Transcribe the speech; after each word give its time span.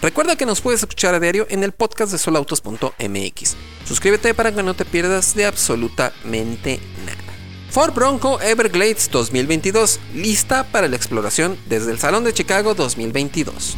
Recuerda 0.00 0.36
que 0.36 0.46
nos 0.46 0.60
puedes 0.60 0.80
escuchar 0.80 1.14
a 1.14 1.20
diario 1.20 1.46
en 1.50 1.64
el 1.64 1.72
podcast 1.72 2.12
de 2.12 2.18
solautos.mx. 2.18 3.56
Suscríbete 3.84 4.32
para 4.32 4.54
que 4.54 4.62
no 4.62 4.74
te 4.74 4.84
pierdas 4.84 5.34
de 5.34 5.46
absolutamente 5.46 6.80
nada. 7.04 7.18
Ford 7.70 7.92
Bronco 7.94 8.40
Everglades 8.40 9.10
2022, 9.10 9.98
lista 10.14 10.64
para 10.64 10.88
la 10.88 10.96
exploración 10.96 11.58
desde 11.66 11.90
el 11.90 11.98
Salón 11.98 12.24
de 12.24 12.32
Chicago 12.32 12.74
2022. 12.74 13.76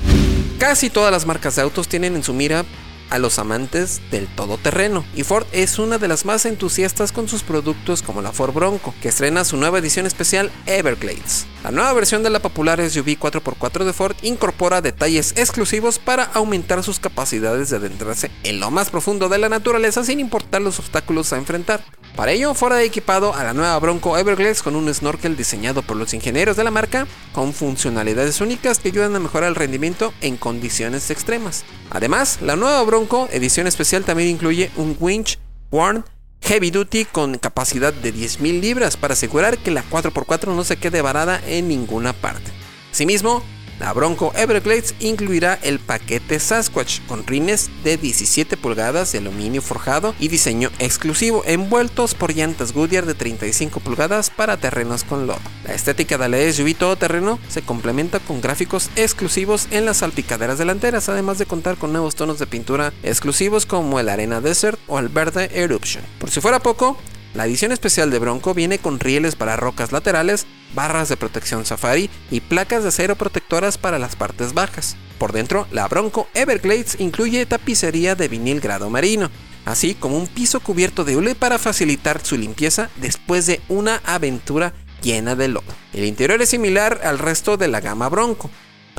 Casi 0.58 0.90
todas 0.90 1.10
las 1.10 1.24
marcas 1.24 1.56
de 1.56 1.62
autos 1.62 1.88
tienen 1.88 2.14
en 2.14 2.22
su 2.22 2.34
mira 2.34 2.64
a 3.10 3.18
los 3.18 3.38
amantes 3.38 4.00
del 4.10 4.26
todoterreno, 4.28 5.04
y 5.14 5.24
Ford 5.24 5.46
es 5.52 5.78
una 5.78 5.98
de 5.98 6.08
las 6.08 6.24
más 6.24 6.46
entusiastas 6.46 7.12
con 7.12 7.28
sus 7.28 7.42
productos 7.42 8.02
como 8.02 8.22
la 8.22 8.32
Ford 8.32 8.54
Bronco, 8.54 8.94
que 9.02 9.08
estrena 9.08 9.44
su 9.44 9.56
nueva 9.56 9.78
edición 9.78 10.06
especial 10.06 10.50
Everglades. 10.66 11.46
La 11.62 11.70
nueva 11.70 11.92
versión 11.92 12.22
de 12.22 12.30
la 12.30 12.40
popular 12.40 12.80
SUV 12.80 13.18
4x4 13.18 13.84
de 13.84 13.92
Ford 13.92 14.16
incorpora 14.22 14.80
detalles 14.80 15.34
exclusivos 15.36 15.98
para 15.98 16.24
aumentar 16.24 16.82
sus 16.82 16.98
capacidades 16.98 17.68
de 17.68 17.76
adentrarse 17.76 18.30
en 18.44 18.60
lo 18.60 18.70
más 18.70 18.88
profundo 18.88 19.28
de 19.28 19.38
la 19.38 19.50
naturaleza 19.50 20.02
sin 20.02 20.20
importar 20.20 20.62
los 20.62 20.78
obstáculos 20.78 21.32
a 21.32 21.36
enfrentar. 21.36 21.84
Para 22.16 22.32
ello, 22.32 22.54
Ford 22.54 22.72
ha 22.72 22.82
equipado 22.82 23.34
a 23.34 23.44
la 23.44 23.54
nueva 23.54 23.78
Bronco 23.78 24.18
Everglades 24.18 24.62
con 24.62 24.76
un 24.76 24.92
snorkel 24.92 25.36
diseñado 25.36 25.82
por 25.82 25.96
los 25.96 26.12
ingenieros 26.12 26.56
de 26.56 26.64
la 26.64 26.70
marca, 26.70 27.06
con 27.32 27.52
funcionalidades 27.54 28.40
únicas 28.40 28.78
que 28.78 28.88
ayudan 28.88 29.16
a 29.16 29.20
mejorar 29.20 29.48
el 29.48 29.54
rendimiento 29.54 30.12
en 30.20 30.36
condiciones 30.36 31.10
extremas. 31.10 31.64
Además, 31.90 32.38
la 32.42 32.56
nueva 32.56 32.82
Bronco 32.82 33.28
edición 33.32 33.66
especial 33.66 34.04
también 34.04 34.28
incluye 34.28 34.70
un 34.76 34.96
winch 34.98 35.38
Warn 35.70 36.04
Heavy 36.42 36.70
Duty 36.70 37.04
con 37.04 37.38
capacidad 37.38 37.92
de 37.92 38.12
10.000 38.12 38.60
libras 38.60 38.96
para 38.96 39.14
asegurar 39.14 39.58
que 39.58 39.70
la 39.70 39.84
4x4 39.88 40.54
no 40.54 40.64
se 40.64 40.76
quede 40.76 41.02
varada 41.02 41.40
en 41.46 41.68
ninguna 41.68 42.12
parte. 42.12 42.50
Asimismo, 42.90 43.42
la 43.80 43.94
Bronco 43.94 44.32
Everglades 44.36 44.94
incluirá 45.00 45.58
el 45.62 45.78
paquete 45.78 46.38
Sasquatch 46.38 47.00
con 47.08 47.26
rines 47.26 47.70
de 47.82 47.96
17 47.96 48.58
pulgadas 48.58 49.10
de 49.10 49.18
aluminio 49.18 49.62
forjado 49.62 50.14
y 50.20 50.28
diseño 50.28 50.70
exclusivo 50.78 51.42
envueltos 51.46 52.14
por 52.14 52.34
llantas 52.34 52.72
Goodyear 52.72 53.06
de 53.06 53.14
35 53.14 53.80
pulgadas 53.80 54.28
para 54.28 54.58
terrenos 54.58 55.02
con 55.02 55.26
lodo. 55.26 55.40
La 55.66 55.74
estética 55.74 56.18
de 56.18 56.28
la 56.28 56.52
SUV 56.52 56.74
todoterreno 56.74 57.38
se 57.48 57.62
complementa 57.62 58.20
con 58.20 58.42
gráficos 58.42 58.90
exclusivos 58.96 59.66
en 59.70 59.86
las 59.86 59.98
salpicaderas 59.98 60.58
delanteras, 60.58 61.08
además 61.08 61.38
de 61.38 61.46
contar 61.46 61.78
con 61.78 61.92
nuevos 61.92 62.14
tonos 62.14 62.38
de 62.38 62.46
pintura 62.46 62.92
exclusivos 63.02 63.64
como 63.64 63.98
el 63.98 64.10
Arena 64.10 64.42
Desert 64.42 64.78
o 64.88 64.98
el 64.98 65.08
Verde 65.08 65.50
Eruption. 65.54 66.04
Por 66.18 66.30
si 66.30 66.42
fuera 66.42 66.60
poco, 66.60 66.98
la 67.32 67.46
edición 67.46 67.72
especial 67.72 68.10
de 68.10 68.18
Bronco 68.18 68.52
viene 68.52 68.78
con 68.78 69.00
rieles 69.00 69.36
para 69.36 69.56
rocas 69.56 69.92
laterales, 69.92 70.46
barras 70.74 71.08
de 71.08 71.16
protección 71.16 71.64
Safari 71.64 72.10
y 72.30 72.40
placas 72.40 72.82
de 72.82 72.88
acero 72.90 73.16
protectoras 73.16 73.78
para 73.78 73.98
las 73.98 74.16
partes 74.16 74.54
bajas. 74.54 74.96
Por 75.18 75.32
dentro, 75.32 75.66
la 75.70 75.86
Bronco 75.88 76.28
Everglades 76.34 76.96
incluye 76.98 77.46
tapicería 77.46 78.14
de 78.14 78.28
vinil 78.28 78.60
grado 78.60 78.88
marino, 78.90 79.30
así 79.64 79.94
como 79.94 80.16
un 80.16 80.26
piso 80.26 80.60
cubierto 80.60 81.04
de 81.04 81.16
hule 81.16 81.34
para 81.34 81.58
facilitar 81.58 82.24
su 82.24 82.36
limpieza 82.36 82.90
después 82.96 83.46
de 83.46 83.60
una 83.68 84.00
aventura 84.04 84.72
llena 85.02 85.36
de 85.36 85.48
lodo. 85.48 85.64
El 85.92 86.04
interior 86.04 86.40
es 86.40 86.48
similar 86.48 87.00
al 87.04 87.18
resto 87.18 87.56
de 87.56 87.68
la 87.68 87.80
gama 87.80 88.08
Bronco, 88.08 88.50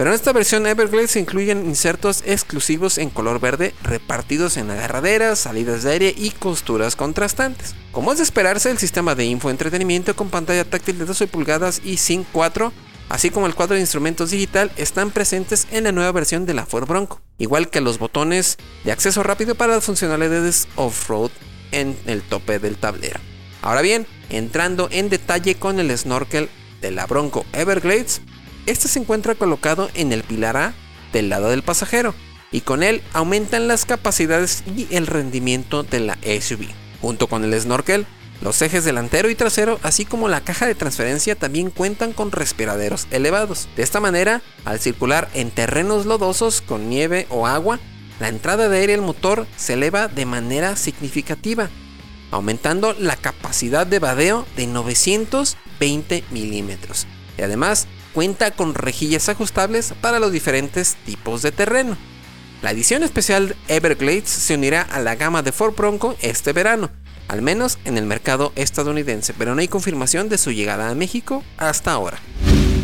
pero 0.01 0.09
en 0.09 0.15
esta 0.15 0.33
versión 0.33 0.65
Everglades 0.65 1.11
se 1.11 1.19
incluyen 1.19 1.67
insertos 1.67 2.23
exclusivos 2.25 2.97
en 2.97 3.11
color 3.11 3.39
verde 3.39 3.75
repartidos 3.83 4.57
en 4.57 4.71
agarraderas, 4.71 5.37
salidas 5.37 5.83
de 5.83 5.91
aire 5.91 6.15
y 6.17 6.31
costuras 6.31 6.95
contrastantes. 6.95 7.75
Como 7.91 8.11
es 8.11 8.17
de 8.17 8.23
esperarse, 8.23 8.71
el 8.71 8.79
sistema 8.79 9.13
de 9.13 9.25
infoentretenimiento 9.25 10.15
con 10.15 10.31
pantalla 10.31 10.65
táctil 10.65 10.97
de 10.97 11.05
12 11.05 11.27
pulgadas 11.27 11.83
y 11.85 11.97
SYNC 11.97 12.25
4, 12.31 12.73
así 13.09 13.29
como 13.29 13.45
el 13.45 13.53
cuadro 13.53 13.75
de 13.75 13.81
instrumentos 13.81 14.31
digital, 14.31 14.71
están 14.75 15.11
presentes 15.11 15.67
en 15.69 15.83
la 15.83 15.91
nueva 15.91 16.11
versión 16.13 16.47
de 16.47 16.55
la 16.55 16.65
Ford 16.65 16.87
Bronco, 16.87 17.21
igual 17.37 17.69
que 17.69 17.79
los 17.79 17.99
botones 17.99 18.57
de 18.83 18.91
acceso 18.91 19.21
rápido 19.21 19.53
para 19.53 19.75
las 19.75 19.83
funcionalidades 19.83 20.67
off-road 20.77 21.29
en 21.71 21.95
el 22.07 22.23
tope 22.23 22.57
del 22.57 22.77
tablero. 22.77 23.19
Ahora 23.61 23.83
bien, 23.83 24.07
entrando 24.31 24.89
en 24.91 25.09
detalle 25.09 25.53
con 25.53 25.79
el 25.79 25.95
snorkel 25.95 26.49
de 26.81 26.89
la 26.89 27.05
Bronco 27.05 27.45
Everglades, 27.53 28.23
este 28.65 28.87
se 28.87 28.99
encuentra 28.99 29.35
colocado 29.35 29.89
en 29.93 30.11
el 30.11 30.23
pilar 30.23 30.57
A 30.57 30.73
del 31.13 31.29
lado 31.29 31.49
del 31.49 31.63
pasajero 31.63 32.13
y 32.51 32.61
con 32.61 32.83
él 32.83 33.01
aumentan 33.13 33.67
las 33.67 33.85
capacidades 33.85 34.63
y 34.75 34.87
el 34.91 35.07
rendimiento 35.07 35.83
de 35.83 36.01
la 36.01 36.17
SUV. 36.23 36.67
Junto 37.01 37.27
con 37.27 37.43
el 37.43 37.59
snorkel, 37.59 38.05
los 38.41 38.61
ejes 38.61 38.83
delantero 38.83 39.29
y 39.29 39.35
trasero, 39.35 39.79
así 39.83 40.03
como 40.03 40.27
la 40.27 40.41
caja 40.41 40.65
de 40.65 40.75
transferencia, 40.75 41.35
también 41.35 41.69
cuentan 41.69 42.11
con 42.11 42.31
respiraderos 42.31 43.07
elevados. 43.11 43.69
De 43.75 43.83
esta 43.83 43.99
manera, 43.99 44.41
al 44.65 44.79
circular 44.79 45.29
en 45.33 45.51
terrenos 45.51 46.05
lodosos 46.05 46.61
con 46.61 46.89
nieve 46.89 47.27
o 47.29 47.47
agua, 47.47 47.79
la 48.19 48.29
entrada 48.29 48.67
de 48.67 48.79
aire 48.79 48.95
al 48.95 49.01
motor 49.01 49.47
se 49.57 49.73
eleva 49.73 50.07
de 50.07 50.25
manera 50.25 50.75
significativa, 50.75 51.69
aumentando 52.31 52.93
la 52.93 53.15
capacidad 53.15 53.85
de 53.85 53.99
vadeo 53.99 54.47
de 54.55 54.67
920 54.67 56.23
milímetros. 56.31 57.07
Y 57.37 57.43
además, 57.43 57.87
cuenta 58.13 58.51
con 58.51 58.73
rejillas 58.73 59.29
ajustables 59.29 59.93
para 60.01 60.19
los 60.19 60.31
diferentes 60.31 60.95
tipos 61.05 61.41
de 61.41 61.51
terreno. 61.51 61.97
La 62.61 62.71
edición 62.71 63.03
especial 63.03 63.55
Everglades 63.67 64.29
se 64.29 64.53
unirá 64.53 64.81
a 64.83 64.99
la 64.99 65.15
gama 65.15 65.41
de 65.41 65.51
Ford 65.51 65.75
Bronco 65.75 66.15
este 66.21 66.53
verano, 66.53 66.91
al 67.27 67.41
menos 67.41 67.79
en 67.85 67.97
el 67.97 68.05
mercado 68.05 68.51
estadounidense, 68.55 69.33
pero 69.33 69.55
no 69.55 69.61
hay 69.61 69.67
confirmación 69.67 70.29
de 70.29 70.37
su 70.37 70.51
llegada 70.51 70.89
a 70.89 70.95
México 70.95 71.43
hasta 71.57 71.91
ahora. 71.91 72.19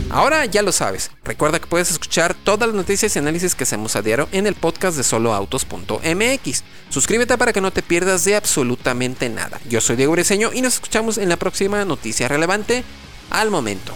Ahora 0.09 0.45
ya 0.45 0.61
lo 0.61 0.71
sabes, 0.71 1.11
recuerda 1.23 1.59
que 1.59 1.67
puedes 1.67 1.91
escuchar 1.91 2.33
todas 2.33 2.67
las 2.67 2.75
noticias 2.75 3.13
y 3.15 3.19
análisis 3.19 3.55
que 3.55 3.65
hacemos 3.65 3.95
a 3.95 4.01
diario 4.01 4.29
en 4.31 4.47
el 4.47 4.55
podcast 4.55 4.95
de 4.95 5.03
soloautos.mx. 5.03 6.63
Suscríbete 6.89 7.37
para 7.37 7.51
que 7.51 7.61
no 7.61 7.71
te 7.71 7.83
pierdas 7.83 8.23
de 8.23 8.35
absolutamente 8.35 9.27
nada. 9.27 9.59
Yo 9.69 9.81
soy 9.81 9.97
Diego 9.97 10.13
Briseño 10.13 10.51
y 10.53 10.61
nos 10.61 10.75
escuchamos 10.75 11.17
en 11.17 11.27
la 11.27 11.35
próxima 11.35 11.83
noticia 11.83 12.29
relevante 12.29 12.85
al 13.29 13.51
momento. 13.51 13.95